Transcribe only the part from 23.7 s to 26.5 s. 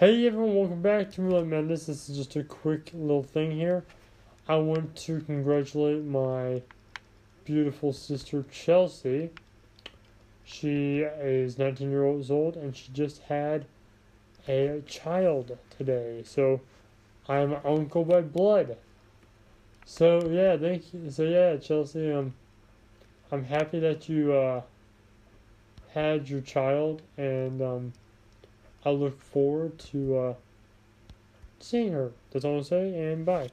that you uh, had your